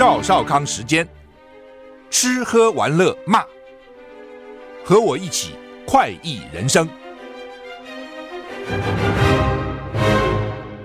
[0.00, 1.06] 赵少康时间，
[2.08, 3.44] 吃喝玩乐骂，
[4.82, 5.50] 和我一起
[5.86, 6.88] 快意人生。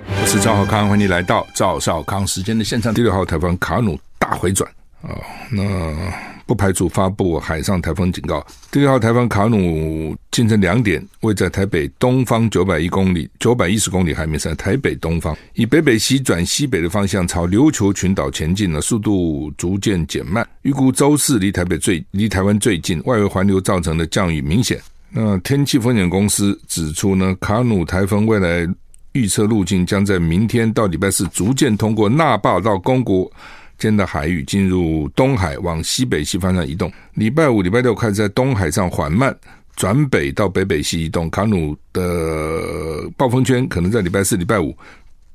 [0.09, 2.93] 我是赵少康，欢迎你来到赵少康时间的现场。
[2.93, 4.69] 第六号台风卡努大回转
[5.01, 5.07] 啊，
[5.49, 6.34] 那。
[6.45, 8.45] 不排除发布海上台风警告。
[8.71, 20.47] 第六号台风卡努清晨两点位在台北东方九百一公里、九百一十公里海面上，台北东方以北北西转西北的方向朝琉球群岛前进了，速度逐渐减慢。
[20.61, 24.79] 预估周四离台北最离台湾最近，外围环流造成的降雨明显。
[25.09, 28.67] 那天气风险公司指出呢，卡努台风未来
[29.13, 33.31] 预测路径将在明天到礼拜四逐渐通过那霸到宫古。
[33.77, 36.91] 间的海域进入东海，往西北西方向移动。
[37.13, 39.35] 礼拜五、礼拜六开始在东海上缓慢
[39.75, 41.29] 转北到北北西移动。
[41.29, 44.75] 卡努的暴风圈可能在礼拜四、礼拜五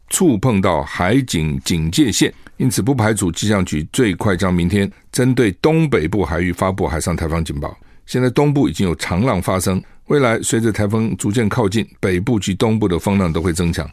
[0.08, 7.76] 触碰到海警警戒线，因此不排除气象局最快将明天针对东北部海域发布海上台风警报。
[8.06, 13.88] 现在东部已经有长浪发生，未来随着台风逐渐靠近，北部及东部的风浪都会增强，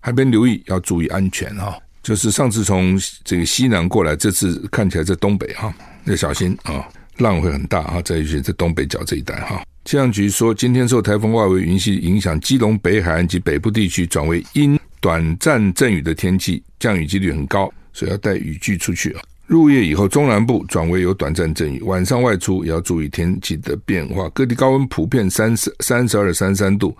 [0.00, 1.76] 海边留意要注意安全啊。
[2.02, 5.72] 就是上次从这个西南过来，这次看起来在东北哈，
[6.04, 6.84] 要小心啊，
[7.18, 9.62] 浪会很大哈，在一些在东北角这一带哈。
[9.84, 19.22] 气象局说，今天受台风外围云系影响，基隆北海岸及北部地区转为阴短暂阵雨的天气，降雨几率很高，所以要带雨具出去啊。
[19.46, 24.28] 入夜以后，中南部转为有短暂阵雨，晚上外出也要注意天气的变化。
[24.30, 26.96] 各地高温普遍三十三十二、三三度。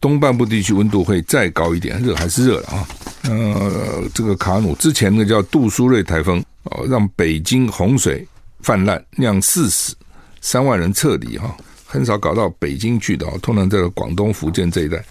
[0.00, 2.88] 东半部地区温度会再高一点，热还是热了啊？
[3.24, 8.26] 呃，这个卡努之前那个叫杜苏芮台风哦，让北京洪水
[8.60, 9.94] 泛滥，酿四死，
[10.40, 15.04] 三万人撤离哈，很少搞到北京去的啊，通常在广东、福建这一带。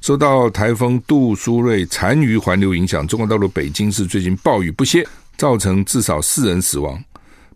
[0.00, 5.06] 受到台风杜苏芮残余环流影响，中国大陆北京市最近暴雨不歇，
[5.38, 7.02] 造成至少四人死亡。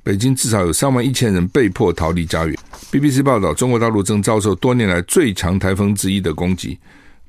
[0.08, 2.56] 北京至少有三万一千人被迫逃离家园。
[2.90, 6.78] BBC 报道，中国大陆正遭受多年来最强台风之一的攻击。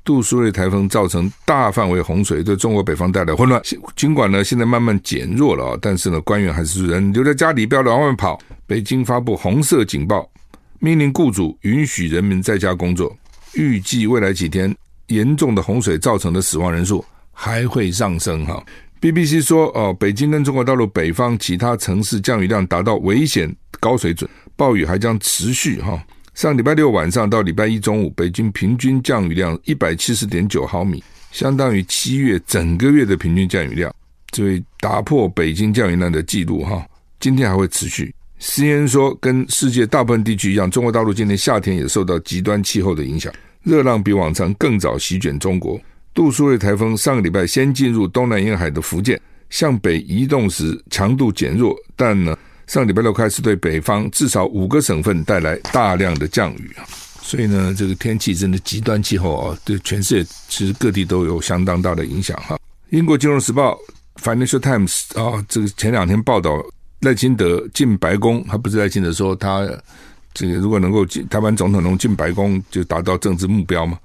[0.02, 3.60] 杜苏芮台风造成大范围洪水，对中国北方带来混乱。
[3.94, 8.40] 尽管呢现在慢慢减弱了啊，但是呢官员还是人留在家里，不要往外跑。
[8.66, 10.26] 北京发布红色警报，
[10.78, 13.14] 命令雇主允许人民在家工作。
[13.52, 14.74] 预计未来几天，
[15.08, 18.64] 严重的洪水造成的死亡人数还会上升哈。
[19.00, 23.50] BBC 说，哦，北京跟中国大陆北方其他城市降雨量达到危险
[23.80, 26.04] 高水准，暴雨还将持续哈。
[26.34, 31.02] 上礼拜六晚上到礼拜一中午，北京平均降雨量一百七十点九毫米，
[31.32, 33.90] 相当于七月整个月的平均降雨量，
[34.30, 36.86] 这会打破北京降雨量的记录哈。
[37.18, 38.14] 今天还会持续。
[38.38, 43.32] CNN 说，跟世界大部分地区一样，中国大陆今年夏天也受到极端气候的影响，
[43.62, 45.80] 热浪比往常更早席卷中国。
[46.12, 56.82] 杜苏芮台风上个礼拜先进入东南沿海的福建，向北移动时强度减弱，但呢，上礼拜六开始对北方至少五个省份带来大量的降雨啊，
[57.22, 62.58] 所以呢，这个天气真的极端气候啊，对全世界其实各地都有相当大的影响哈。
[62.90, 63.78] 英国金融时报
[64.16, 66.60] Financial Times 啊，这个前两天报道
[67.00, 69.64] 赖清德进白宫，他不是赖清德说他
[70.34, 73.96] 这个如果能够进台湾总统能进白宫，就达到政治目标吗？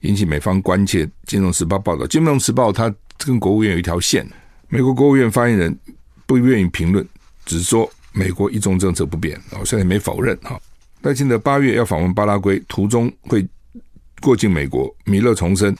[0.00, 1.04] 引起美方关切。
[1.26, 4.26] 《金融时报》报道，《金融时报》它跟国务院有一条线，
[4.68, 5.78] 美国国务院发言人
[6.26, 7.06] 不愿意评论，
[7.44, 9.36] 只说美国一中政策不变。
[9.52, 10.60] 哦，现在没否认哈。
[11.02, 13.46] 赖清德八月要访问巴拉圭，途中会
[14.20, 14.92] 过境美国。
[15.04, 15.74] 米勒重生，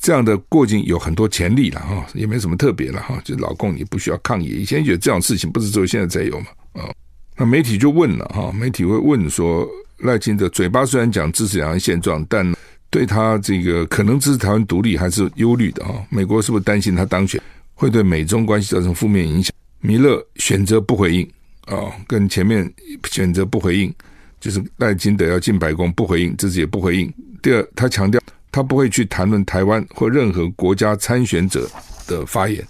[0.00, 3.20] 这样的过境有很多潜力了哈，也没什么特别了哈。
[3.24, 6.90] 就老共你不需要抗议，以前觉得这种事情不是只有现在才有嘛啊？
[7.36, 9.68] 那媒体就问了哈，媒体会问说，
[9.98, 12.46] 赖清德嘴巴虽然讲支持两岸现状，但
[12.90, 17.40] 对他这个可能支持台湾独立还是忧虑的哈，美国是不是担心他当选
[17.74, 19.54] 会对美中关系造成负面影响？
[19.80, 21.26] 米勒选择不回应
[21.66, 22.70] 啊，跟前面
[23.08, 23.94] 选择不回应，
[24.40, 27.10] 就是赖清德要进白宫不回应，自己也不回应。
[27.40, 28.20] 第二，他强调
[28.52, 31.70] 他不会去谈论台湾或任何国家参选者
[32.06, 32.62] 的发言，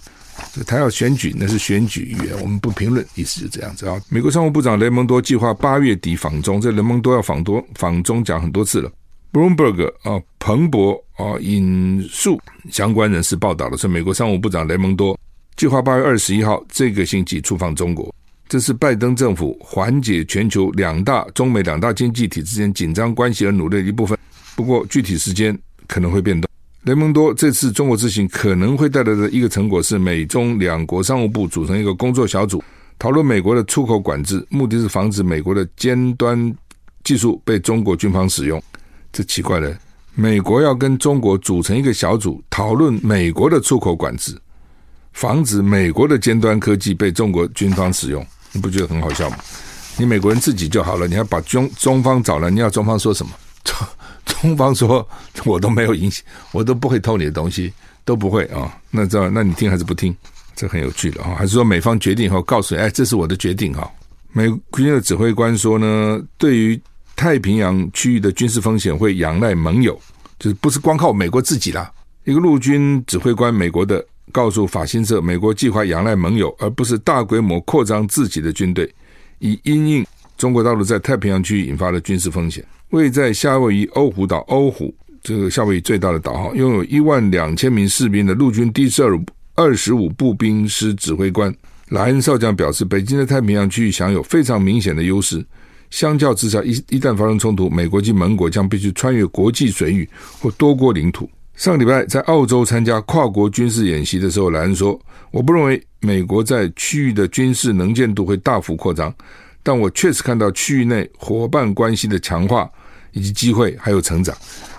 [0.67, 4.01] 他要选举，那是选举语言，我们不评论，意思就这样子啊。
[4.09, 8.93] 美国商务部长雷蒙多计划八月底访中，这雷蒙多要访多访中讲很多次了。
[9.33, 15.19] Bloomberg 啊，彭博啊引述相关人士报道的是，美国商务部长雷蒙多
[15.57, 18.13] 计划八月二十一号这个星期出访中国，
[18.49, 24.19] 这是拜登政府缓解全球两大中美两大经济体之间紧张关系而努力的一部分。
[24.57, 25.57] 不过具体时间
[25.87, 26.51] 可能会变动。
[26.83, 32.61] 雷蒙多这次中国之行可能会带来的一个成果是，美中两国商务部组成一个工作小组，
[32.99, 36.53] 讨论美国的出口管制，目的是防止美国的尖端
[37.05, 38.61] 技术被中国军方使用。
[39.13, 39.77] 这奇怪了，
[40.15, 44.37] 美国要跟中国组成一个小组，讨论美国的出口管制，
[45.13, 49.39] 防止美国的尖端科技被中国军方使用，你不觉得很好笑吗？
[49.97, 53.33] 你美国人自己就好了，你要把中中方找来，你要中方说什么？
[53.65, 53.77] 中
[54.25, 55.07] 中方说
[55.45, 57.73] ：“我都没有影响，我都不会偷你的东西，
[58.05, 60.15] 都不会啊。”那这，那你听还是不听？
[60.57, 61.35] 这很有趣的啊！
[61.37, 63.91] 还是说美方决定以后告诉你：“哎，这是我的决定。”哈，
[64.33, 66.81] 美军的指挥官说呢，对于
[67.21, 69.93] 太平洋区域的军事风险会仰赖盟友，
[70.39, 71.93] 就是不是光靠美国自己啦。
[72.25, 74.03] 一个陆军指挥官，美国的
[74.33, 78.91] 告诉法新社，美国计划仰赖盟友，而不是大规模扩张自己的军队，
[79.39, 80.07] 以因应
[80.39, 82.65] 中国大陆在太平洋区域引发的军事风险。
[82.89, 84.91] 位在夏威夷欧胡岛，欧胡
[85.23, 89.03] 这个夏威夷最大的岛哈，拥有一万两千名士兵的陆军第四
[89.55, 91.55] 二十五步兵师指挥官
[91.91, 95.45] 莱恩少将表示，北京在太平洋区域享有非常明显的优势。
[95.91, 100.09] 相较之下，一一旦发生冲突，美国及盟国将必须穿越国际水域
[100.41, 101.29] 或多国领土。
[101.57, 104.99] 上礼拜在澳洲参加跨国军事演习的时候，莱恩说
[105.31, 109.15] ：“我不认为美国在区域的军事能见度会大幅扩张，
[109.63, 112.71] 但我确实看到区域内伙伴关系的强化。”
[113.13, 114.33] 以及机会还有成长，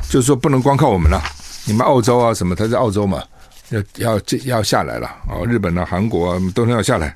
[0.09, 1.21] 就是说不能光靠我们了。
[1.65, 3.21] 你们澳洲啊什么，他在澳洲嘛，
[3.71, 5.43] 要要这要下来了啊！
[5.45, 7.13] 日本啊、韩国啊都要下来。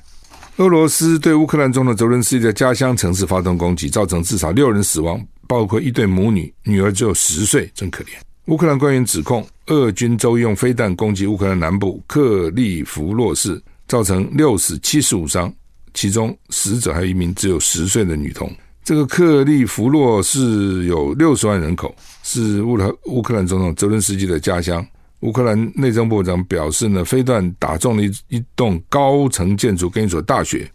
[0.58, 8.08] 俄罗斯对乌克兰总统泽伦斯基的家乡城市发动攻击，造成至少六人死亡，包括一对母女，女儿只有十岁，真可怜。
[8.46, 15.52] 乌克兰官员指控俄军周用飞弹攻击乌克兰南部克利夫洛市，造成六死七十五伤，
[15.92, 18.50] 其中死者还有一名只有十岁的女童。
[18.82, 24.82] 这个克利夫洛市有六十万人口，是乌克乌克兰总统泽伦斯基的家乡。
[25.20, 30.70] 乌克兰内政部长表示呢，飞弹打中了一一栋高层建筑跟一所大学。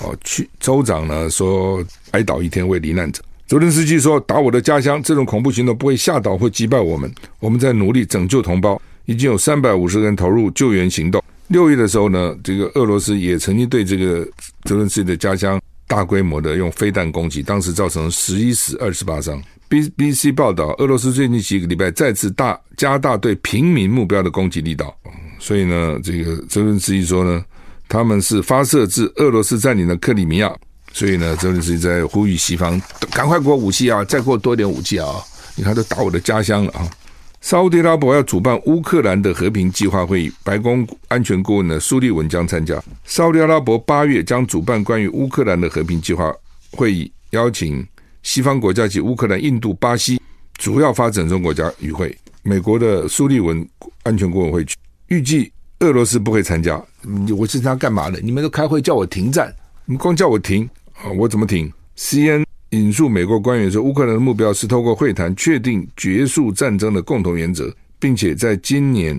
[0.00, 3.22] 哦，区州长呢说哀悼一天为罹难者。
[3.46, 7.12] 泽伦斯基说，打我的家乡，这种恐怖行动不会吓倒或击败我们。
[7.38, 11.22] 我们在努力拯救同胞，已经有三百五十人投入救援行动。
[11.48, 14.26] 六月的时候呢，这个俄罗斯也曾经对这个
[14.64, 15.60] 泽伦斯基的家乡。
[15.86, 19.42] 大规模的用飞弹攻击，当时造成十一死二十八伤。
[19.68, 24.94] BBC 报道，俄罗斯最近几个礼拜再次大加大对平民目标的攻击力道。
[25.38, 27.44] 所以呢，这个泽伦斯基说呢，
[27.88, 30.54] 他们是发射至俄罗斯占领的克里米亚。
[30.92, 32.80] 所以呢，泽伦斯基在呼吁西方
[33.10, 35.08] 赶快给我武器啊，再给我多点武器啊！
[35.56, 36.88] 你看，都打我的家乡了啊！
[37.44, 42.82] 沙乌地阿拉伯要主办乌克兰的和平计划会议，白宫安全顾问呢苏利文将参加。
[43.04, 46.34] 沙乌地阿拉伯八月将主办关于乌克兰的和平计划
[46.70, 47.86] 会议，邀请
[48.22, 50.18] 西方国家及乌克兰、印度、巴西
[50.54, 52.16] 主要发展中国家与会。
[52.42, 53.68] 美国的苏利文
[54.04, 54.74] 安全顾问会去，
[55.08, 56.82] 预计俄罗斯不会参加。
[57.36, 58.18] 我是他干嘛的？
[58.22, 59.54] 你们都开会叫我停战，
[59.84, 62.42] 你们光叫我停啊，我怎么停？CN。
[62.74, 69.18] 引述美国官员说，乌克兰的目标是透过会谈确定结束战争的共同原则，并且在今年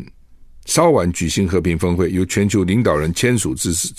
[0.65, 3.94] 稍晚举行和平峰会，由全球领导人签署支持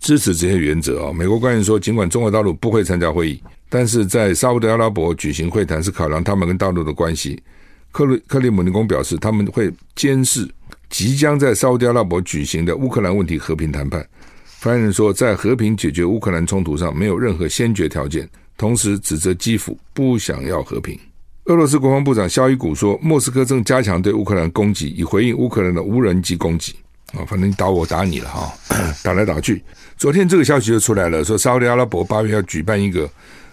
[0.00, 1.12] 支持这些原则啊。
[1.12, 7.42] 美国官员说，尽管中国大陆不会参加会议，但是在沙乌地阿拉伯举行会谈是考量他们跟大陆的关系。
[7.90, 10.48] 克里克里姆林宫表示，他们会监视
[10.90, 14.06] 即将在沙乌地阿拉伯举行的乌克兰问题和平谈判。
[14.44, 18.28] 发言人说，在和平解决乌克兰冲突上没有任何先决条件。
[18.56, 20.98] 同时指责基辅不想要和平。
[21.44, 26.74] 俄罗斯国防部长肖伊古说，莫斯科正加强对乌克兰攻击，以回应乌克兰的无人机攻击。
[27.12, 28.52] 啊，反正你打我打你了哈，
[29.04, 29.62] 打来打去。
[29.96, 33.08] 昨天这个消息就出来了，说沙乌地阿拉伯八月要举办一个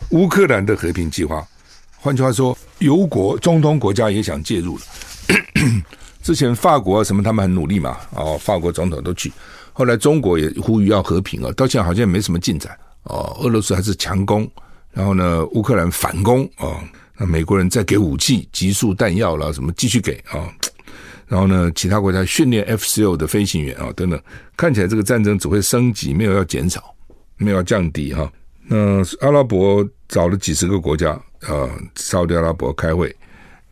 [0.10, 1.46] 乌克兰的和平计划。
[1.98, 4.84] 换句话说，油国中东国家也想介入了。
[6.24, 9.31] 之前法国什么他们很努力嘛，哦，法国总统都去。
[9.74, 12.75] 后来中国也呼吁要和平啊，到现在好像也没什么进展。
[13.03, 14.50] 哦，俄罗斯还是强攻。
[14.93, 16.83] 然后呢，乌克兰反攻啊、
[17.17, 20.51] 那美国人再给武器、急速弹药了，什么继续给啊、
[21.27, 24.21] 然后呢，其他国家训练 F 十六的飞行员啊、等等，
[24.57, 26.93] 看起来这个战争只会升级，没有要减少，
[27.38, 28.29] 没有要降低哈、
[28.65, 33.15] 那阿拉伯找了几十个国家啊，沙乌地阿拉伯开会，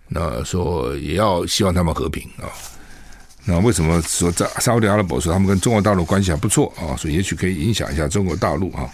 [0.07, 2.47] 那说也要希望他们和平啊、
[3.43, 6.95] 那为什么说在沙乌地阿拉伯说他们跟中国大陆关系还不错啊？
[6.95, 8.89] 所以也许可以影响一下中国大陆啊。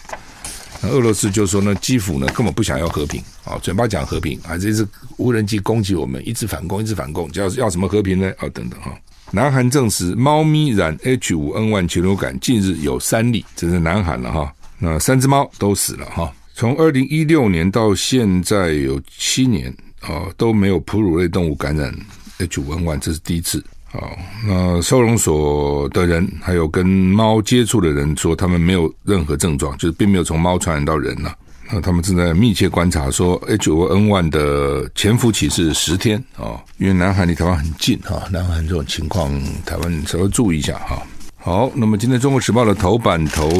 [0.82, 8.30] 那俄罗斯就说呢，基辅呢根本不想要和平啊，嘴巴讲和平啊，这是无人机攻击我们，一直反攻，一直反攻，要要什么和平呢？
[8.38, 8.92] 啊，等等哈。
[9.32, 14.52] 南韩证实，猫咪染 H5N1 禽流感近日有三例，这是南韩了哈。
[14.78, 16.32] 那三只猫都死了哈。
[16.54, 21.92] 从二零一六年到现在有七年啊，都没有哺乳类动物感染
[22.38, 23.64] H5N1，这是第一次。
[23.88, 31.32] 好，那收容所的人还有跟猫接触的人说，他们没有任何症状，就是并没有从猫传染到人了。
[31.72, 39.32] 那他们正在密切观察，说 H5N1 的潜伏期是十天啊，因为南韩离台湾很近哈，南韩这种情况，
[39.64, 41.00] 台湾稍微注意一下哈。
[41.38, 43.50] 好，那么今天《中国时报》的头版头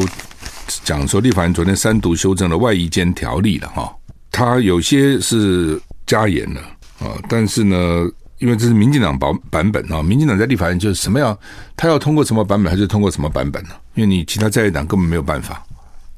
[0.83, 3.91] 讲说，立法院昨天三读修正了外役监条例了哈，
[4.31, 6.61] 它有些是加严了
[6.99, 8.07] 啊，但是呢。
[8.39, 11.37] 因为这是民进党版版本啊，民进党在立法院就是什么样，
[11.75, 13.69] 他要通过什么版本，他就通过什么版本呢。
[13.95, 15.63] 因为你其他在野党根本没有办法，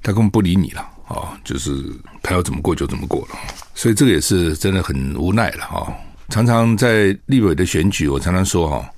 [0.03, 1.83] 他根本不理你了啊，就是
[2.21, 3.37] 他要怎么过就怎么过了。
[3.73, 5.93] 所以这个也是真的很无奈了哈。
[6.27, 8.89] 常常在立委的选举，我常常说哈，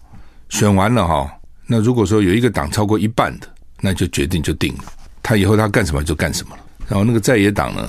[0.49, 1.31] 选完了哈，
[1.67, 3.47] 那如果说有一个党超过一半的，
[3.79, 4.83] 那就决定就定了，
[5.21, 6.63] 他以后他干什么就干什么了。
[6.87, 7.87] 然后那个在野党呢，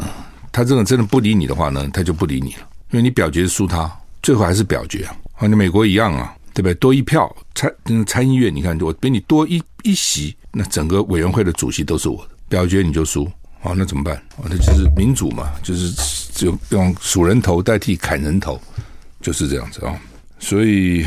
[0.52, 2.60] 他这种真的不理你的话呢，他就不理你了，
[2.90, 3.90] 因为你表决输他，
[4.22, 5.16] 最后还是表决啊。
[5.42, 6.74] 啊你美国一样啊，对不对？
[6.74, 7.68] 多一票参
[8.06, 13.24] 参议院，你看我比你多一一席，那整个委员会的主席都是我的，表决你就输，
[13.60, 14.14] 啊，那怎么办？
[14.36, 15.92] 啊，那就是民主嘛，就是
[16.32, 18.60] 就用数人头代替砍人头，
[19.20, 19.98] 就是这样子啊。
[20.38, 21.04] 所以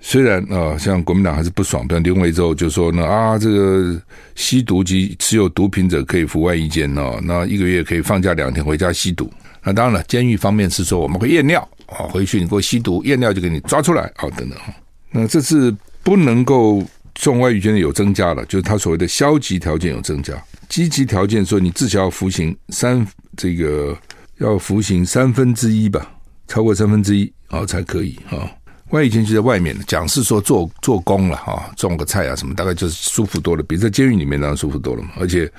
[0.00, 4.00] 虽然啊，像国民党还是不爽，比如林为洲就说呢啊，这个
[4.36, 9.28] 吸毒及持有毒品者可以服外役监哦，那一个月可以放假两天回家吸毒。
[9.66, 11.68] 那当然了，监狱方面是说我们会验尿。
[11.86, 14.74] 啊，回去你给我吸毒，验尿就给你抓出来，啊，等等哈。
[15.10, 16.84] 那这次不能够
[17.16, 20.34] 送外役监的有增加了，就是他所谓的消极条件有增加，
[20.68, 23.06] 积极条件说你至少要服刑三，
[23.36, 23.96] 这个
[24.38, 26.12] 要服刑三分之一吧，
[26.48, 28.50] 超过三分之一啊才可以啊。
[28.90, 35.10] 外以前就在外面，讲是说做做工了哈，种个菜啊什么，大概就是舒服多了，比在监狱里面当然舒服多了嘛。
[35.18, 35.50] 而且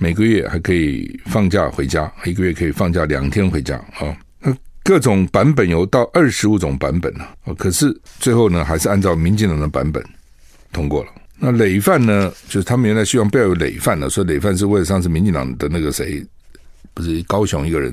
[0.00, 4.16] 每个月还可以放假回家，一个月可以放假两天回家啊。
[4.40, 10.04] 那各种版本有到二十五种版本了，可是最后呢，还是按照民进党的版本
[10.72, 11.10] 通过了。
[11.38, 16.24] 那累犯呢，就是他们原来希望不要有累犯了，说累犯是为了上次民进党的那个谁，
[16.94, 17.92] 不是高雄一个人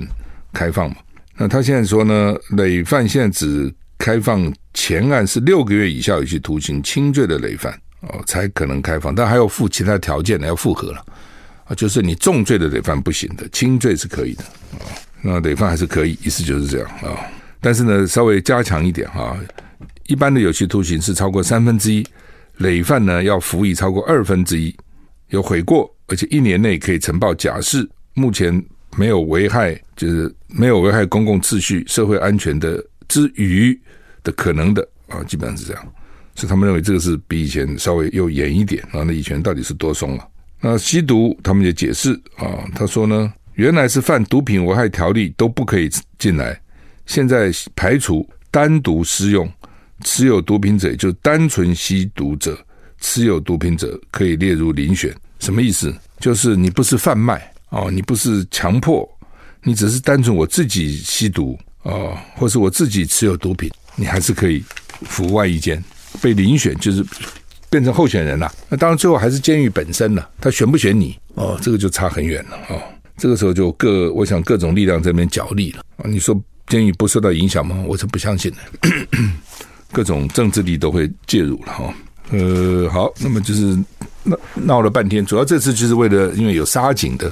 [0.51, 0.96] 开放嘛？
[1.38, 11.06] 那他现在说呢，累犯现在只开放前案是六个月以下有期徒刑轻罪的累犯哦，才可能开放，但还要附其他条件的，要复核了
[11.65, 14.88] 啊，就是你重罪的累犯不行的，轻罪是可以的啊。
[15.22, 17.20] 那累犯还是可以，意思就是这样啊。
[17.60, 19.38] 但是呢，稍微加强一点哈，
[20.08, 22.08] 一般的有期徒刑是超过三分之一，
[22.60, 24.74] 累犯呢要服役超过二分之一，
[25.27, 28.63] 有悔过，而且一年内可以呈报假释，目前
[28.96, 33.77] 没有危害，就是没有危害公共秩序、社会安全的之余
[34.23, 35.93] 的可能的啊，基本上是这样。
[36.35, 39.03] 所以他们认为这个是比以前稍微又严一点啊。
[39.03, 40.27] 那以前到底是多松了？
[40.61, 43.31] 那吸毒他们也解释啊，他说呢。
[43.55, 46.57] 原来是犯毒品危害条例都不可以进来，
[47.05, 49.51] 现在排除单独施用
[50.05, 52.57] 持有毒品者，就单纯吸毒者
[53.01, 55.13] 持有毒品者可以列入遴选。
[55.39, 55.93] 什么意思？
[56.21, 59.05] 就是你不是贩卖哦，你不是强迫，
[59.61, 63.69] 你只是单纯我自己吸毒哦，或是我自己持有毒品，
[64.00, 64.63] 你还是可以
[65.01, 65.84] 服外役监，
[66.22, 67.06] 被遴选就是
[67.70, 68.51] 变成候选人了。
[68.70, 72.82] 那当然最后还是监狱本身了，他选不选你哦，这个就差很远了哦。
[73.18, 76.06] 这个时候就各，我想各种力量在那边角力了啊！
[76.06, 77.84] 你说监狱不受到影响吗？
[77.86, 78.89] 我是不相信的。
[79.91, 81.94] 各种政治力都会介入了哈。
[82.32, 83.77] 呃，好，那么就是
[84.24, 87.29] 闹闹了半天，主要这次就是为了因为有杀警的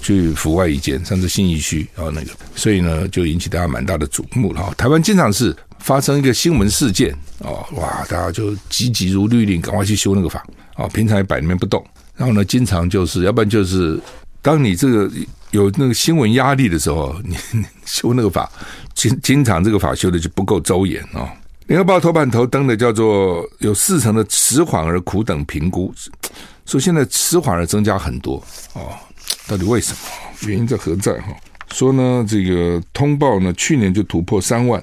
[0.00, 4.72] 去服外一间，上次信义区然后那个，所以呢就引起大家蛮大的瞩目了哈。
[4.78, 11.84] 台湾经常是发生一个新闻事件哦，哇，大家就急急如律令，赶快去修那个法啊，平常也摆那边不动，
[12.16, 14.00] 然后呢，经常就是要不然就是。
[14.44, 15.08] 当你这个
[15.52, 17.36] 有那个新闻压力的时候， 你
[17.84, 18.50] 修那个法，
[18.92, 21.32] 经经常这个法修的就不够周延啊。
[21.68, 25.94] 联合报头版头登的叫做有四成的迟缓而苦等评估，
[26.66, 28.90] 说现在迟缓而增加很多哦，
[29.46, 29.98] 到底为什么？
[30.48, 31.12] 原因在何在？
[31.20, 31.28] 哈，
[31.70, 34.82] 说呢，这个通报呢，去年就突破三万，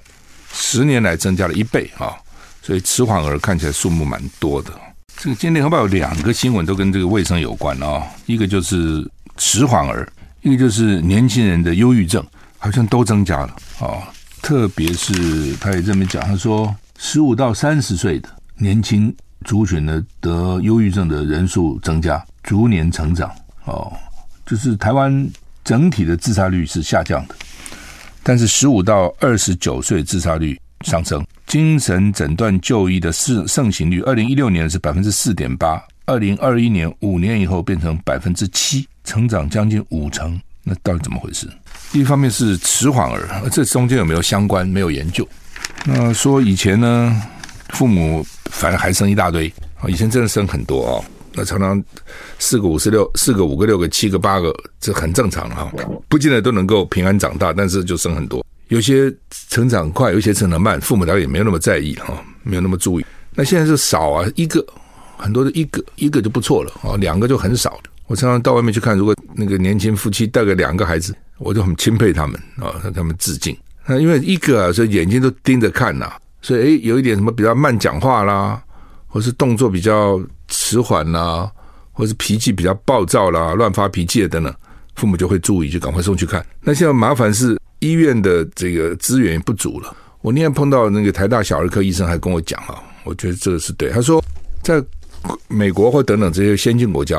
[0.53, 2.13] 十年来增加了一倍啊，
[2.62, 4.72] 所以迟缓儿看起来数目蛮多的。
[5.18, 9.10] 这个今天联合报有两个新闻都跟这个卫生有关啊，一个就是。
[9.41, 10.06] 迟缓儿，
[10.41, 12.22] 一个就是年轻人的忧郁症，
[12.58, 14.03] 好像都增加了啊、
[14.41, 18.27] 特别是他也这么讲，他说十五到三十岁的
[18.58, 19.15] 年轻
[19.46, 23.34] 族群的得忧郁症的人数增加，逐年成长。
[23.63, 23.94] 哦，
[24.46, 25.25] 就是台湾
[25.63, 27.36] 整体的自杀率是下降的，
[28.29, 30.55] 但是十五到二十九岁自杀率
[30.86, 31.25] 上升。
[31.48, 40.39] 精神诊断就医的盛盛行率，二零一六年是百分之四点八，二零二一年五年以后变成百分之七，成长将近五成。
[40.63, 41.50] 那到底怎么回事？
[41.91, 44.67] 一方面是迟缓儿，这中间有没有相关？
[44.67, 45.27] 没有研究。
[45.83, 47.19] 那说以前呢，
[47.69, 49.51] 父母反正还生一大堆，
[49.88, 51.03] 以前真的生很多哦。
[51.43, 51.81] 常常
[52.38, 55.72] 四个五十六，四个五个六个七个八个，这很正常哈。
[56.08, 58.46] 不见得都能够平安长大，但是就生很多。
[58.67, 59.12] 有些
[59.50, 63.05] 成长快，有些成长慢，父母当然也没有那么在意哈，没有那么注意。
[63.34, 64.63] 那现在是少啊，一个
[65.17, 67.79] 很多的一个一个就不错了啊，两个就很少。
[68.08, 73.55] 我常常到外面去看，如果那个年轻夫妻带个两个孩子，我就很钦佩他们啊，向他们致敬。
[73.86, 78.62] 那因为一个啊，所以眼睛都盯着看呐，所以诶，有一点什么比较慢讲话啦，
[79.10, 81.51] 或是动作比较迟缓啦，
[81.92, 84.56] 或是脾气比较暴躁啦，乱发脾气的等等，
[84.96, 86.46] 父母就会注意，就赶快送去看。
[86.62, 87.60] 那现在麻烦是。
[87.82, 89.96] 医院的这个资源也不足了。
[90.20, 93.89] 我那天碰到那个台大小儿科医生，还跟我讲啊，我觉得这个是对。
[93.89, 94.22] 他说，
[94.62, 94.84] 在
[95.48, 97.18] 美国或等等这些先进国家，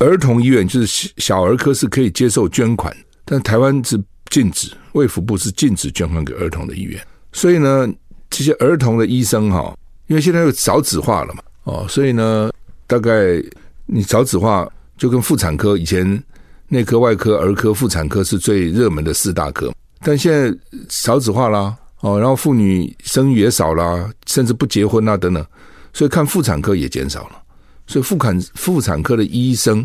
[0.00, 3.98] 儿童医院就是小儿科是可以接受捐款，但台湾是
[4.28, 7.00] 禁止，卫福部是禁止捐款给儿童的医院。
[7.32, 7.88] 所以呢，
[8.28, 9.74] 这些儿童的医生哈，
[10.10, 12.52] 因为现在又少子化了嘛，哦，所以呢，
[12.86, 13.42] 大概
[13.86, 16.22] 你少子化就跟妇产科以前。
[16.72, 19.74] 内科、外科、儿科、妇产科是最热门的四大科，
[20.04, 20.56] 但现在
[20.88, 25.44] 少子化啦，哦，然后妇女生育也少啦，甚至不结婚啊等等，
[25.92, 27.42] 所以看妇产科也减少了。
[27.88, 29.84] 所以妇产妇产科的医生，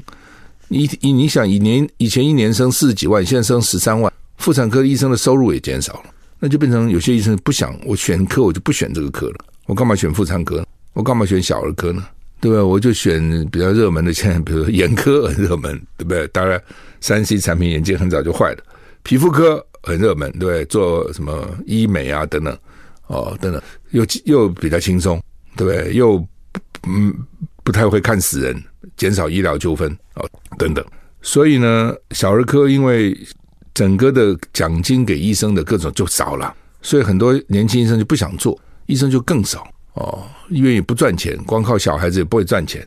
[0.67, 6.03] 你你你想以年以前一年生四十几万，现在生十三万，妇产科医生的收入也减少了，
[6.39, 10.65] 那就变成有些医生不想我选科，我就不选这个科了，我干嘛选妇产科？
[10.93, 12.05] 我干嘛选小儿科呢？
[12.41, 12.63] 对吧？
[12.63, 16.27] 我就选比较热门的，现在比如说眼科很热门，对不对？
[16.27, 16.62] 当然，
[17.01, 18.63] 三 C 产品眼镜很早就坏了。
[19.01, 20.65] 皮肤科很热门，对不对？
[20.65, 22.55] 做什么医美啊等等，
[23.07, 25.20] 哦等等，又又比较轻松，
[25.55, 25.94] 对不对？
[25.94, 26.24] 又
[26.87, 27.13] 嗯
[27.63, 28.63] 不太会看死人，
[28.96, 30.85] 减少医疗纠纷哦等等。
[31.22, 33.18] 所以呢，小儿科因为
[33.74, 39.67] 整个的奖金给医生的各种就少了，所以很多年轻医生就不想做，医生就更少。
[39.93, 42.85] 哦，医院也不赚钱，光靠小孩子也不会赚钱。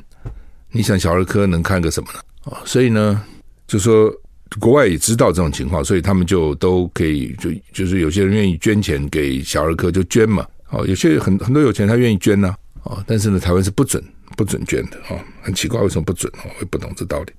[0.70, 2.20] 你想小儿科能看个什么呢？
[2.44, 3.24] 哦，所以呢，
[3.66, 4.12] 就说
[4.61, 10.46] 国外也知道这种情况，所以他们就都可以就就是有些人愿意捐钱给小儿科就捐嘛。
[10.68, 12.54] 哦，有些很很多有钱他愿意捐呢。
[12.82, 14.04] 哦，但是呢，台湾是不准
[14.37, 14.98] 不准捐的。
[15.08, 16.30] 哦，很奇怪为什么不准？
[16.44, 17.32] 我也不懂这道理。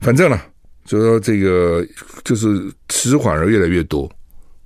[0.00, 0.38] 反正呢，
[0.84, 1.82] 就说这个
[2.24, 4.10] 就是迟缓而越来越多，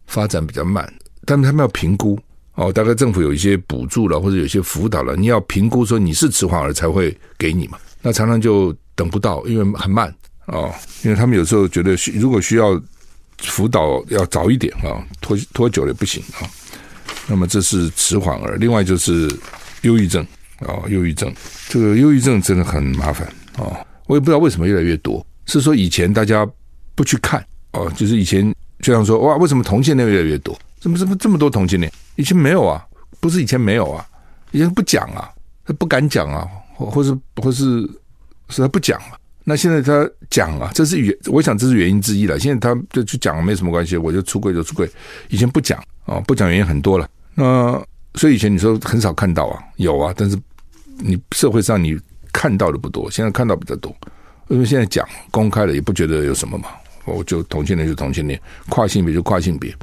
[0.08, 0.92] 发展比较慢，
[1.24, 2.18] 但是他们要评估。
[2.54, 7.78] 哦，大概政府有一些补助了，或者有些辅导了，你要评估说你是迟缓儿才会给你嘛。
[8.02, 10.14] 那常常就等不到，因为很慢
[10.46, 10.70] 哦。
[11.02, 12.80] 因为他们有时候觉得需如果需要
[13.38, 16.44] 辅导要早一点啊，拖拖久了也不行啊。
[17.26, 19.30] 那么这是迟缓儿，另外就是
[19.82, 20.22] 忧郁症
[20.58, 21.32] 啊，忧郁症
[21.68, 23.78] 这个忧郁症真的很麻烦啊。
[24.06, 26.46] 我也不知道为什么越来越多，是说以前大家
[26.94, 30.58] 不去看哦，就是以前就像说哇，为什么同性恋越来越多？
[30.80, 31.90] 怎么怎么这么多同性恋？
[32.16, 32.84] 以前没有啊，
[33.20, 34.06] 不是以前没有啊，
[34.50, 35.30] 以前不讲啊，
[35.64, 37.80] 他不敢讲啊，或或是或是
[38.48, 39.18] 是他不讲啊。
[39.44, 42.38] 那现在他讲啊，这是原，我想这是原因之一了。
[42.38, 44.88] 现在他就去讲没什么关系，我就出柜就出柜。
[45.30, 47.08] 以前不讲啊，不讲原因很多了。
[47.34, 47.82] 那
[48.14, 50.38] 所以以前你说很少看到啊，有啊，但是
[50.98, 51.98] 你社会上你
[52.32, 53.94] 看到的不多，现在看到比较多。
[54.48, 56.68] 因为现在讲公开了，也不觉得有什么嘛。
[57.04, 59.74] 我就同性恋就同性恋，跨性别就跨性别。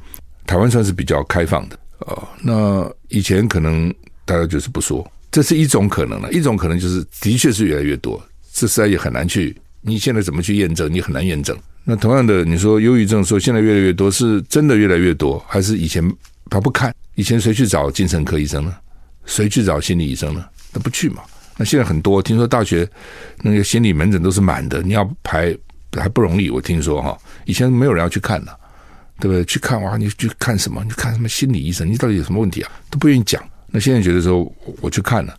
[0.46, 1.78] 台湾算是比较开放的。
[2.00, 3.94] 哦，那以前可能
[4.26, 6.32] 大家就是不说，这是一种可能了。
[6.32, 8.22] 一种可能就是的确是越来越多，
[8.54, 9.56] 这实在也很难去。
[9.82, 10.92] 你现在怎么去验证？
[10.92, 11.58] 你很难验证。
[11.84, 16.04] 那同样的，你说忧郁症说现在越来越多，是真的越来越多，还是以前
[16.50, 16.94] 他不看？
[17.16, 18.76] 以前谁去找精神科医生呢？
[19.26, 20.46] 谁去找心理医生呢？
[20.72, 21.24] 他不去嘛。
[21.58, 22.90] 那现在很多，听说大学
[23.42, 25.56] 那个心理门诊都是满的，你要排
[25.94, 26.50] 还不容易。
[26.50, 28.60] 我听说哈，以前没有人要去看的。
[29.20, 29.44] 对不对？
[29.46, 30.84] 去看哇，你去看什么？
[30.84, 31.90] 你看什么心理医生？
[31.92, 32.72] 你到底有什么问题啊？
[32.90, 33.44] 都不愿意讲。
[33.68, 34.52] 那现在觉得说，
[34.82, 35.38] 我去看了，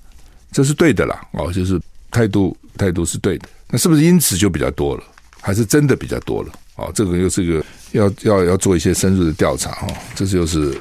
[0.52, 1.20] 这是对的啦。
[1.32, 3.48] 哦，就是态度态度是对的。
[3.68, 5.02] 那是不是因此就比较多了？
[5.40, 6.52] 还是真的比较多了？
[6.76, 9.88] 哦，这个又是一个要要要做一些深入的调查哦。
[10.14, 10.76] 这就是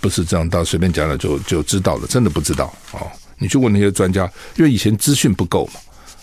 [0.00, 2.06] 不是这样到随便讲了就就知道了？
[2.06, 3.06] 真的不知道哦。
[3.38, 5.80] 你去问那些专家，因为以前资讯不够嘛。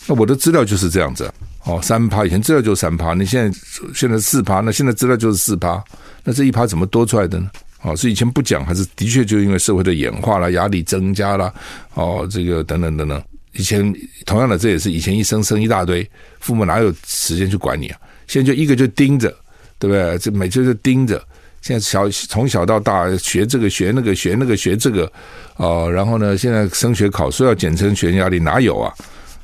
[0.07, 1.31] 那我的资料就是这样子。
[1.63, 3.59] 哦，三趴以前资料就是三趴，你现在
[3.93, 5.83] 现在四趴，那现在资料就是四趴，
[6.23, 7.49] 那这一趴怎么多出来的呢？
[7.83, 11.53] 哦，是以前不讲，还是的确就因为社会的演化啦，压力增加啦，
[11.93, 13.21] 哦，这个等等等等。
[13.53, 13.93] 以前
[14.25, 17.99] 同样的，这也是以前一生生一大堆，父母哪有时间去管你啊？
[18.27, 19.29] 现在就一个就盯着，
[19.77, 20.17] 对不对？
[20.19, 21.21] 这每次就盯着。
[21.61, 25.11] 现在小从小到大学这个学那个学那个学这个，
[25.57, 28.91] 哦，然后呢，现在升学考试要减轻学压力，哪有啊？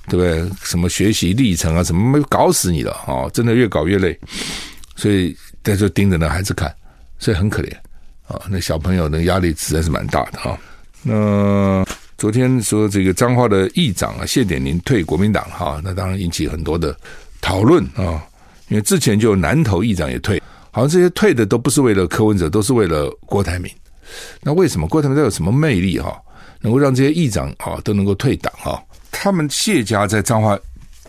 [0.07, 0.49] 对不对？
[0.63, 4.17] 什么学习历程啊，什么没搞死你了哦，真的越搞越累，
[4.95, 6.73] 所以在这盯着那孩子看，
[7.19, 7.71] 所以很可怜
[8.27, 8.41] 啊。
[8.49, 10.57] 那小朋友的压力实在是蛮大的啊。
[11.03, 11.85] 那
[12.17, 16.97] 昨天说这个彰化的议长啊谢点林退国民党哈，那当然引起很多的
[17.41, 18.25] 讨论啊。
[18.69, 20.41] 因为之前就南投议长也退，
[20.71, 23.71] 好像这些退的都不是为了柯文哲，都是为了郭台铭。
[24.41, 26.17] 那为什么郭台铭他有什么魅力哈，
[26.59, 28.83] 能够让这些议长啊都能够退党哈？
[29.11, 30.57] 他们谢家在彰化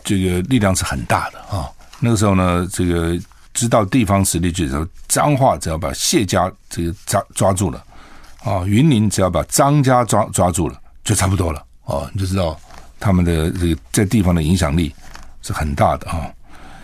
[0.03, 1.69] 这个力量是很大的啊。
[1.99, 3.17] 那个时候呢，这个
[3.53, 7.83] 知道地方实力，就是说彰化只要把谢家这个抓抓住了
[8.43, 12.09] 啊，云林只要把张家抓抓住了，就差不多了哦。
[12.13, 12.57] 你就知道
[12.99, 14.93] 他们的这个在地方的影响力
[15.41, 16.31] 是很大的啊。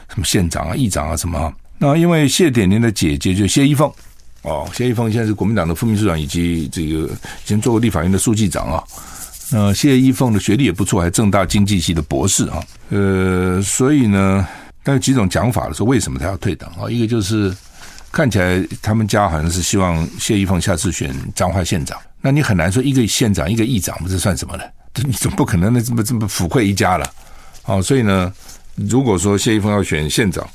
[0.09, 1.53] 什么县长啊、议长啊什么？
[1.77, 3.91] 那因为谢点宁的姐姐就谢依凤
[4.43, 8.83] 哦，谢依凤现在是国民党的副秘书长，以及这个以前做过立法院的书记长啊。
[9.51, 12.63] 那谢依凤的学历也不错，还政大经济系的博士啊。
[12.89, 14.47] 呃，所以呢，
[14.83, 16.89] 但有几种讲法说为什么他要退党啊？
[16.89, 17.55] 一个就是
[18.11, 24.63] 看起来他们家好像是希望谢依凤下次选彰化县长，那你很难说一个县长一个议长，不是算什么呢？
[25.05, 27.11] 你总不可能那这么这么抚惠一家了。
[27.61, 28.33] 好，所以呢，
[28.75, 30.47] 如果说谢依凤要选县长，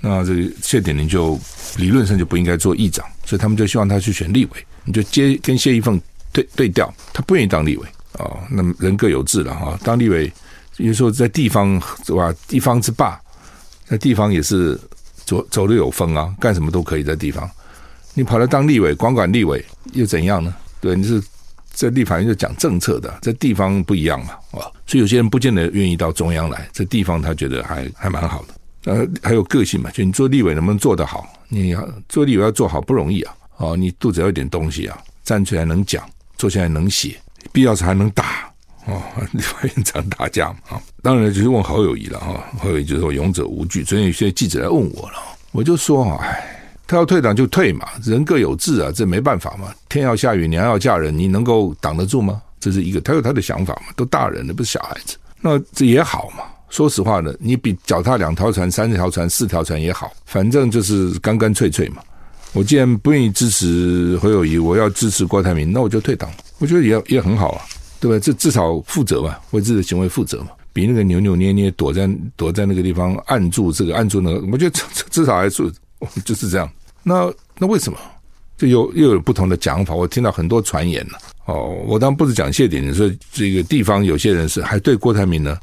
[0.00, 1.38] 那这个谢点宁就
[1.76, 6.00] 理论上就不应该做议长，所以他们就希望他去选立委，你就接跟谢依凤
[6.32, 7.86] 对对调，他不愿意当立委。
[8.18, 9.78] 哦，那么人各有志了哈。
[9.82, 10.32] 当立委，
[10.78, 12.34] 有时候在地方是吧？
[12.48, 13.20] 地方之霸，
[13.86, 14.78] 在地方也是
[15.24, 17.48] 走走的有风啊，干什么都可以在地方。
[18.14, 20.54] 你跑来当立委，管管立委又怎样呢？
[20.80, 21.22] 对，你是
[21.72, 24.64] 在立法院就讲政策的，在地方不一样嘛啊。
[24.86, 28.54] 所以有些人不见得愿意到中央来，在地方他觉得还还蛮好的。
[28.92, 31.26] 呃，还有个性嘛，就你做立委能不能做得好？
[31.48, 33.34] 你要做立委要做好不容易啊。
[33.56, 37.20] 哦，你肚子要有点东西啊，站出来能讲，坐下来能写。
[37.52, 38.50] 必要时还能打
[38.86, 40.82] 哦，立法院常打架嘛啊！
[41.02, 43.84] 当然就是问侯友谊了哈，侯友谊就说勇者无惧。
[43.84, 45.18] 所以有些记者来问我了，
[45.50, 49.74] 我就说哎，他要退党就退嘛，人各有志啊，这没办法嘛。
[49.88, 52.40] 天要下雨，娘要嫁人，你能够挡得住吗？
[52.60, 55.16] 这是一个，他有他的想法嘛，都大人了，不是小孩子。
[55.40, 56.44] 那这也好嘛。
[56.68, 62.02] 说实话呢，你比脚踏两条船、三条船、四条船也好，反正就是干干脆脆嘛。
[62.56, 66.30] 我既然不愿意支持侯友谊，我要支持郭台铭，那我就退党。
[66.58, 67.62] 我觉得也也很好啊，
[68.00, 68.18] 对吧？
[68.18, 75.70] 这至少负责嘛，为自己的行为负责嘛，比那个扭扭捏捏躲在躲在那个地方按住这个按住那个，我觉得至至少还是
[76.24, 76.66] 就是这样。
[77.02, 77.98] 那那为什么？
[78.56, 79.94] 就又又有不同的讲法？
[79.94, 81.18] 我听到很多传言了。
[81.44, 85.58] 哦，我当然不是讲谢点，说这个地方有些人是还对郭台铭呢。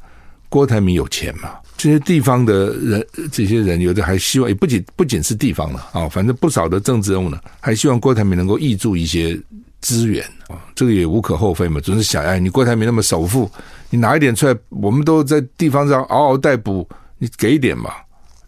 [0.54, 1.56] 郭台铭有钱嘛？
[1.78, 9.40] 这些地方的人，这些人有的还希望，也不仅不仅是地方了啊，反正不少的政治人物呢，还希望郭台铭能够挹注一些。
[9.82, 11.78] 资源啊，这个也无可厚非嘛。
[11.82, 13.52] 总是想，哎，你郭台铭那么首富，
[13.90, 16.88] 你拿一点出来，我们都在地方上嗷嗷待哺，
[17.18, 17.92] 你给一点嘛。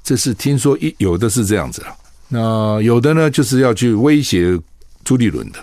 [0.02, 1.91] 这是听说一有的是这样子啊。
[2.30, 4.58] 那有的呢，就是要去威胁
[5.04, 5.60] 朱立伦的，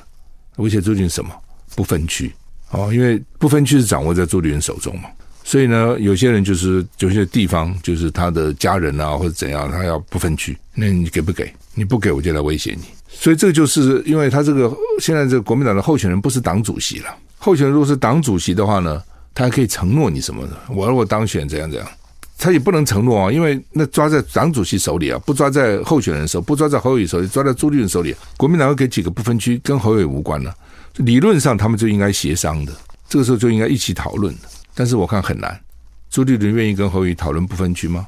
[0.57, 1.31] 威胁朱立伦什么？
[1.75, 2.31] 不分区
[2.73, 5.09] 哦，因为不分区是掌握在朱立伦手中嘛。
[5.45, 11.53] 所以呢，有些人就是有些地方，就是他的家人啊，或者怎样，他要不分区，那你给不给？
[11.75, 12.85] 你不给，我就来威胁你。
[13.09, 17.15] 所以这就是因为他这个现在这个国民党的候选人不是党主席了。
[17.39, 19.03] 候选人如果是党主席的话呢，
[19.35, 20.53] 他还可以承诺你什么的。
[20.69, 21.89] 我如果当选怎样怎样，
[22.39, 28.15] 他也不能承诺啊，因为那抓在党主席手里啊，不抓在候选人手，不抓在侯友宜手里，抓在朱立伦手里。
[28.37, 30.55] 国民党会给几个不分区，跟侯友宜无关了。
[30.97, 32.73] 理论上他们就应该协商的，
[33.09, 34.41] 这个时候就应该一起讨论的。
[34.75, 35.59] 但是我看很难，
[36.11, 38.07] 朱立伦愿意跟侯友宜讨论不分区吗？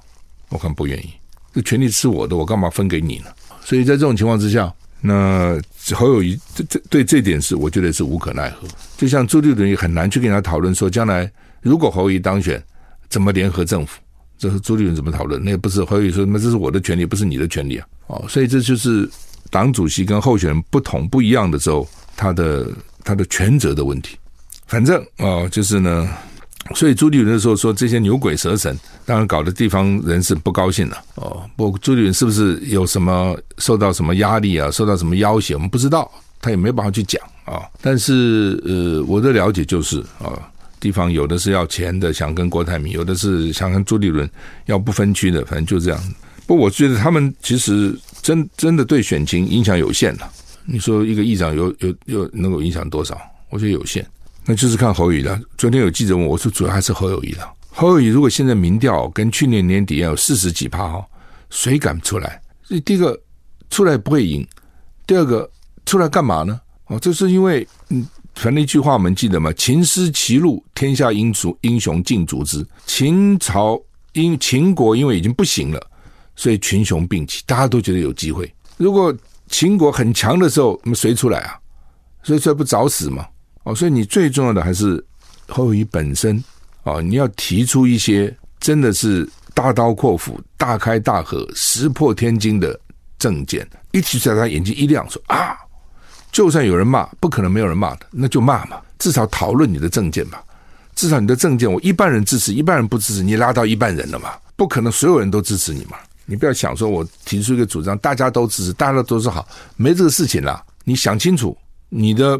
[0.48, 1.12] 我看不愿意。
[1.52, 3.26] 这权利是我的，我干嘛分给你呢？
[3.64, 5.60] 所以在这种情况之下，那
[5.94, 8.66] 侯友宜这这对这点是我觉得是无可奈何。
[8.96, 12.62] 就像朱立伦也很难去跟他讨论说，将来如果侯友宜当选，
[13.08, 14.00] 怎么联合政府？
[14.36, 15.42] 这是朱立伦怎么讨论？
[15.42, 17.86] 那也不是侯友宜说，那这是我的权利，不是你的权利啊！
[18.08, 19.08] 哦，所以这就是
[19.50, 22.68] 党主席跟候选人不同不一样的时候，他的
[23.04, 24.16] 他的权责的问题。
[24.66, 26.08] 反正哦，就是呢。
[26.74, 28.74] 所以朱立伦的时候说，这些牛鬼蛇神，
[29.04, 31.44] 当然搞得地方人士不高兴了哦。
[31.56, 34.70] 不朱立伦是不是有什么受到什么压力啊？
[34.70, 35.54] 受到什么要挟？
[35.54, 37.62] 我们不知道，他也没办法去讲啊。
[37.82, 40.40] 但是呃，我的了解就是啊，
[40.80, 44.28] 地方有的是要钱的，想跟郭台铭；有的是想跟朱立伦
[44.66, 46.00] 要不分区的，反正就这样。
[46.46, 50.30] 不我觉得他们其实真真的对选情影响有限了。
[50.64, 53.18] 你说一个议长有有有能够影响多少？
[53.50, 54.04] 我觉得有限。
[54.46, 55.40] 那就是看侯友宜了。
[55.56, 57.50] 昨天有记者问我说，主要还是侯友谊了。
[57.70, 61.04] 侯友谊如果现在民调跟去年年底要有四十几趴哈，
[61.50, 62.40] 谁敢出来？
[62.62, 63.18] 所以第一个
[63.70, 64.46] 出来不会赢，
[65.06, 65.50] 第二个
[65.86, 66.60] 出来干嘛呢？
[66.86, 69.52] 哦，这是因为嗯，反正一句话我们记得吗？
[69.54, 72.64] 秦失其路，天下英雄英雄竞逐之。
[72.86, 73.80] 秦朝
[74.12, 75.80] 因秦国因为已经不行了，
[76.36, 78.52] 所以群雄并起，大家都觉得有机会。
[78.76, 79.12] 如果
[79.48, 81.58] 秦国很强的时候，那么谁出来啊？
[82.22, 83.26] 所以这不找死吗？
[83.64, 85.04] 哦，所以你最重要的还是
[85.48, 86.42] 侯友宜本身
[86.84, 87.00] 啊！
[87.00, 92.78] 你要提出一些真的是大刀阔斧、大开大合、石破天惊的
[93.18, 95.56] 政见，一提出来，他眼睛一亮，说啊，
[96.30, 100.44] 就算有人骂，不可能没有人骂的，那就骂嘛，至少讨论你的政见吧。
[100.94, 104.34] 至少你的政见，我一半人支持，一半人不支持，你拉到一半人了嘛？
[104.56, 105.96] 不可能所有人都支持你嘛？
[106.26, 110.62] 你不要想说我提出一个主张，大家都支持，大家都说好，没这个事情啦。
[110.84, 111.56] 你想清楚，
[111.88, 112.38] 你的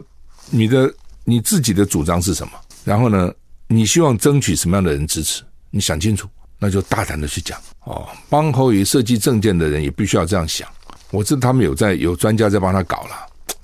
[0.50, 0.92] 你的。
[1.24, 2.52] 你自己的主张是什么？
[2.84, 3.32] 然后呢，
[3.66, 5.42] 你希望争取什么样的人支持？
[5.70, 8.06] 你想清楚，那就大胆的去讲哦。
[8.28, 10.68] 帮侯宇设计证件的人也必须要这样想。
[11.10, 13.16] 我知道他们有在有专家在帮他搞了，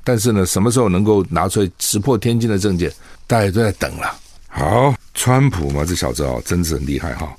[0.05, 2.92] 但是呢，什么时候能够拿出来石破天惊的证件，
[3.27, 4.14] 大家都在等了。
[4.49, 7.33] 好，川普嘛，这小子哦，真是很厉害哈。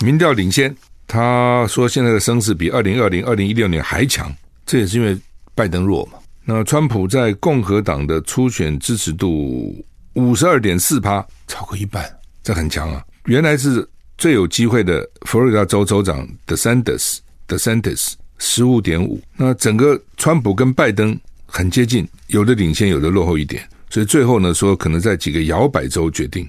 [0.00, 0.74] 民调领先，
[1.06, 5.18] 他说现在的声势比二零二零、二零一六年还强，这也是因为
[5.54, 6.18] 拜登弱嘛。
[6.50, 9.84] 那川普在共和党的初选支持度
[10.14, 12.10] 五十二点四趴，超过一半，
[12.42, 13.04] 这很强啊！
[13.26, 19.20] 原来是最有机会的佛罗里达州州长 DeSantis，DeSantis 十五点五。
[19.36, 23.62] 那整个川普跟拜登很接近，有的领先，有的落后一点。
[23.90, 26.48] 所以最后呢，说可能在几个摇摆州决定，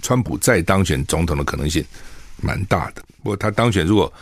[0.00, 1.84] 川普再当选总统的可能性
[2.40, 3.02] 蛮大的。
[3.24, 4.12] 不过他当选，如果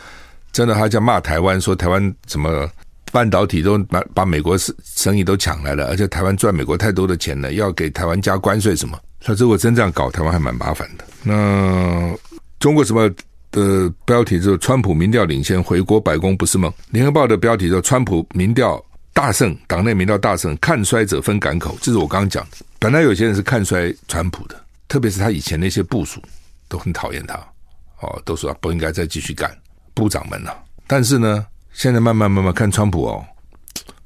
[0.53, 2.67] 真的他这样骂台湾，说台湾怎么？
[3.13, 8.99] 半导体都把把美国生生意都抢来了，而且台湾赚美国太多的钱了，要给台湾加关税什么？
[9.21, 11.05] 他如果真这样搞，台湾还蛮麻烦的。
[11.23, 12.13] 那
[12.59, 13.09] 中国什么
[13.53, 16.73] 的标题就是“川普民调领先，回国白宫不是梦”。
[16.91, 21.77] 联合报的标题说“川普民调大胜，党内民调大胜，看衰者分港口”。
[21.83, 22.57] 这是我刚刚讲的。
[22.79, 26.21] 本来有些人是看衰川普的，特别是他以前那些部署
[26.67, 27.35] 都很讨厌他，
[28.01, 29.55] 哦，都说不应该再继续干
[29.95, 30.65] 部长们了。
[30.87, 31.47] 但是呢？
[31.73, 33.25] 现在慢慢慢慢看川普哦，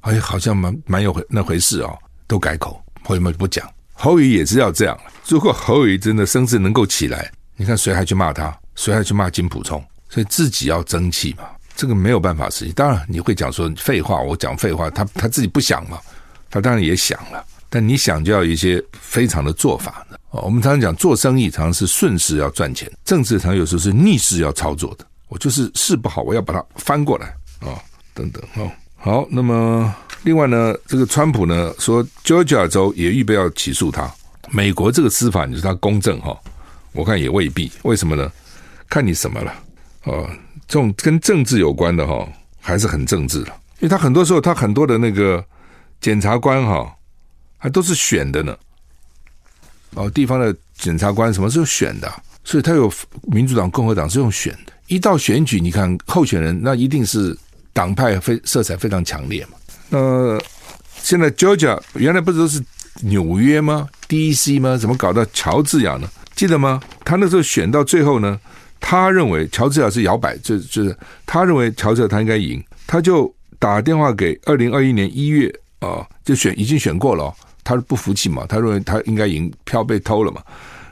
[0.01, 3.69] 哎，好像蛮蛮有回那回事哦，都改口，朋友们不讲？
[3.93, 4.97] 侯宇也是要这样。
[5.27, 8.57] 如果侯宇真的声势能够起来，你看谁还去骂他？
[8.75, 9.83] 谁还去骂金普聪？
[10.09, 11.43] 所以自己要争气嘛，
[11.75, 12.73] 这个没有办法实现。
[12.73, 15.99] 当然你会讲说废话，我讲废话，他他自己不想嘛，
[16.49, 17.43] 他当然也想了。
[17.69, 20.41] 但你想就要一些非常的做法呢哦。
[20.43, 25.05] 我们常常讲做生意，常常是顺势要赚钱；政治常有时候是逆势要操作的。
[25.27, 27.35] 我就是势不好，我要把它翻过来。
[27.59, 27.81] 啊、
[28.13, 29.93] 等等，哦，好，那么
[30.23, 34.11] 另外呢，这个川普呢说，Georgia 州也预备要起诉他。
[34.49, 36.37] 美国这个司法，你说他公正哈？
[36.93, 37.71] 我看也未必。
[37.83, 38.31] 为什么呢？
[38.89, 39.53] 看你什么了？
[40.03, 40.29] 哦，
[40.67, 42.27] 这种跟政治有关的哈，
[42.61, 43.49] 还是很政治的。
[43.79, 45.43] 因为他很多时候，他很多的那个
[45.99, 46.95] 检察官哈，
[47.57, 48.57] 还都是选的呢。
[49.95, 52.11] 哦，地方的检察官什么时候选的？
[52.43, 52.91] 所以他有
[53.23, 54.73] 民主党、共和党是用选的。
[54.87, 57.37] 一到选举，你看候选人，那一定是。
[57.77, 59.51] 党派非色彩非常强烈嘛？
[59.89, 60.35] 那
[61.03, 62.59] 现在 Georgia 原来不是都是
[63.01, 64.75] 纽约吗？DC 吗？
[64.75, 66.09] 怎么搞到乔治亚呢？
[66.33, 66.81] 记得吗？
[67.05, 68.39] 他那时候选到最后呢，
[68.79, 77.31] 他认为乔治亚是摇摆，就就是他认为乔治亚他应该赢，他就打电话给二零二一年一月啊，就选已经选过了，
[77.63, 80.41] 他是不服气嘛，他认为他应该赢，票被偷了嘛，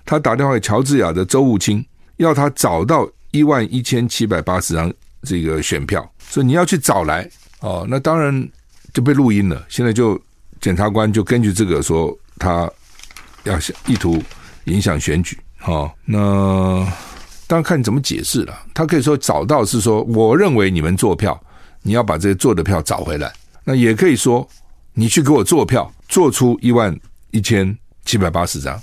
[0.05, 1.83] 他打电话给乔治亚的周务卿，
[2.17, 4.93] 要他找到一万一千七百八十张
[5.23, 6.07] 这个选票。
[6.35, 7.25] 所以你要去找来
[7.61, 8.45] 哦，那当然
[8.93, 9.65] 就被录音了。
[9.69, 10.21] 现在就
[10.59, 12.69] 检察官就根据这个说，他
[13.45, 14.21] 要意图
[14.65, 15.39] 影响选举。
[15.63, 16.85] 哦，那
[17.47, 18.53] 当然看你怎么解释了。
[18.73, 21.41] 他可以说找到是说，我认为你们做票，
[21.83, 23.31] 你要把这些做的票找回来。
[23.63, 24.45] 那也可以说，
[24.91, 26.93] 你去给我做票，做出一万
[27.31, 28.77] 一千七百八十张，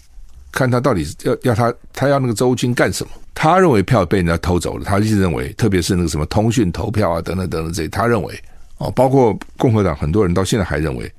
[0.53, 3.11] 看他到底要要他他要那个州青干什么。
[3.35, 8.41] 他认为票被人家偷走了，他一直认为，特别是那个什么通讯投票啊，等等等等这些，他认为
[8.77, 11.11] 哦，包括共和党很多人到现在还认为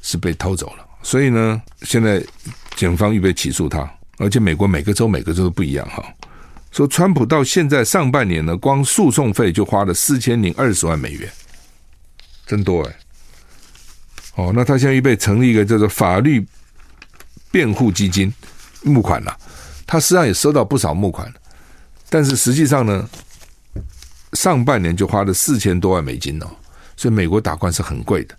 [0.00, 0.86] 是被偷走了。
[1.02, 2.20] 所以呢，现在
[2.74, 6.02] 警方预备起诉他，而且美国每个州每个州都不一样哈。
[6.72, 11.30] 说川普到现在上半年呢，光诉讼费就花了四千零二十万美元，
[12.46, 12.96] 真多哎。
[14.36, 16.44] 哦，那他现在预备成立一个叫做法律
[17.50, 18.32] 辩护基金
[18.82, 19.36] 募款了，
[19.86, 21.32] 他实际上也收到不少募款。
[22.08, 23.08] 但是实际上呢，
[24.32, 26.46] 上半年就花了四千多万美金哦，
[26.96, 28.34] 所以美国打官司很贵的。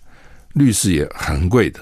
[0.54, 1.80] 律师也很贵的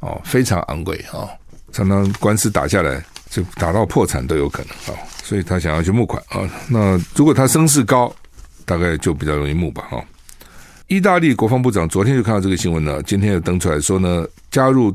[0.00, 1.24] 哦，非常昂贵啊，
[1.72, 6.42] 常常官司打下来就打到破产都有可能啊，所以他想要去募款啊。
[6.68, 8.14] 那如果他声势高，
[8.66, 10.04] 大概就比较容易募吧哈。
[10.88, 14.94] 意大利国防部长昨天就看到这个新闻了，今天又登出来说呢，加入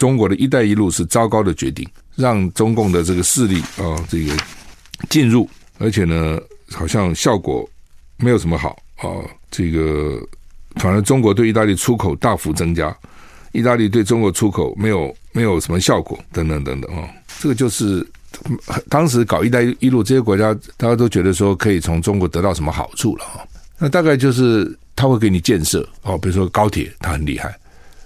[0.00, 1.86] 中国的一带一路是糟糕的决定，
[2.16, 4.34] 让中共的这个势力啊这个
[5.10, 5.46] 进入，
[5.78, 7.68] 而且呢好像效果
[8.16, 9.06] 没有什么好啊，
[9.50, 10.18] 这个
[10.76, 12.96] 反而中国对意大利出口大幅增加，
[13.52, 17.06] 意大利对中国出口没有没有什么效果等等等等啊，
[17.38, 18.04] 这个就是。
[18.88, 23.44] 当时搞“一带一路”，这些国家大家都觉得说可以从中国得到什么好处了哈？
[23.76, 27.54] 那大概就是他会给你建设哦，比如说高铁，他很厉害，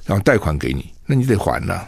[0.04, 1.80] 然后贷款给你，那你得还呐。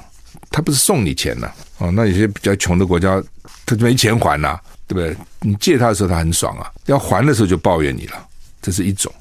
[0.51, 1.91] 他不是送你钱呐哦。
[1.91, 3.23] 那有些比较穷的国家，
[3.65, 5.17] 他就没钱还呐，对不对？
[5.41, 8.27] 你借他的时候他很爽啊，要还的时候就抱怨你了，
[8.63, 9.13] 这是一种。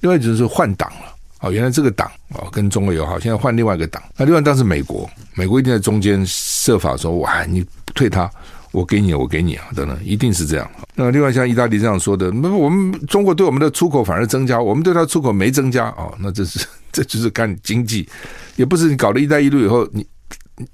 [0.00, 4.02] 另外就是换党了哦，原来这个党哦跟中国友好，现在换另外一个党。
[4.16, 8.30] 那另外当时美国，美国一定在中间设法说哇，你退他。
[8.72, 10.70] 我给你，我给你啊，等等，一定是这样。
[10.94, 16.58] 那另外像意大利这样说的，那我们中国对我们的出口反而增加，我们对它出口没增加哦，那这是
[16.92, 18.08] 这就是干经济，
[18.56, 20.06] 也不是你搞了一带一路以后，你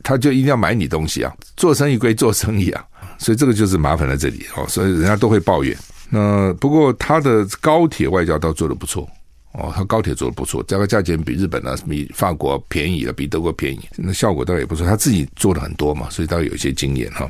[0.03, 1.33] 他就一定要买你东西啊。
[1.57, 2.85] 做生意归做生意啊，
[3.19, 5.77] 所以这个就是麻烦在这里哦，所以人家都会抱怨。
[6.11, 9.09] 那不过他的高铁外交倒做得不错。
[9.53, 14.87] 哦，它高铁做的不错，这个价钱比日本、啊，比法国便宜了，比德国便宜，那效果倒也不错。
[14.87, 17.29] 他自己做的很多嘛，所以倒有一些经验哈。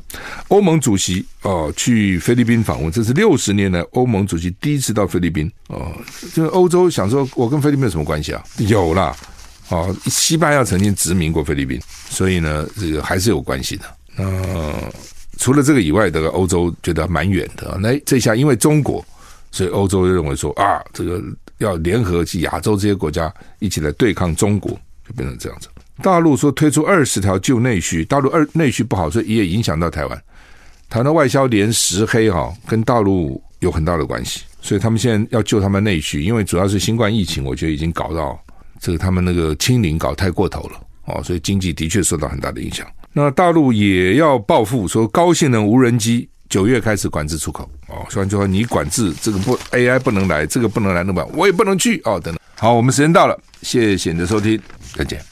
[0.49, 5.93] 欧盟主席哦去菲律宾访问，这是六十年来欧盟主席第一次到菲律宾哦。
[6.35, 8.43] 就是欧洲想说，我跟菲律宾有什么关系啊？
[8.59, 9.17] 有啦，
[9.69, 13.85] 哦，西班牙曾经殖民过菲律宾，所以呢，这个还是有关系的。
[14.17, 14.75] 那
[15.39, 17.79] 除了这个以外，这个欧洲觉得蛮远的。
[17.81, 19.07] 那这下因为中国，
[19.51, 21.23] 所以欧洲就认为说啊，这个。
[21.59, 24.71] 要联合起亚洲这些国家一起来对抗中国，
[25.05, 25.67] 就变成这样子。
[26.01, 30.23] 大陆说推出二十条救内需，大陆二内需不好，所以也影响到台湾。
[30.89, 38.41] 台湾外销连十黑哈，跟大陆有很大的关系，所以他们现在要救他们内需，因为主要是新冠疫情，我觉得已经搞到
[38.79, 42.87] 这个他们那个清零搞太过头了哦，所以经济的确受到很大的影响。
[43.13, 46.29] 那大陆也要报复，说高性能无人机。
[46.49, 52.39] 九月开始管制出口哦，说完就说你管制这个不 AI 不能来，这个不能来，那么我也不能去哦，等等。
[52.57, 54.61] 好，我们时间到了，谢谢你的收听，
[54.95, 55.29] 再见。